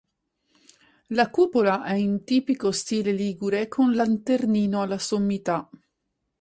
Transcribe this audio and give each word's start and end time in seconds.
La 1.09 1.29
cupola 1.29 1.83
è 1.83 1.93
in 1.93 2.23
tipico 2.23 2.71
stile 2.71 3.11
ligure 3.11 3.67
con 3.67 3.93
"lanternino" 3.93 4.81
alla 4.81 4.97
sommità. 4.97 5.69